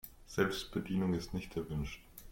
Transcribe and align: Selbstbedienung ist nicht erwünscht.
Selbstbedienung 0.25 1.13
ist 1.13 1.35
nicht 1.35 1.55
erwünscht. 1.55 2.01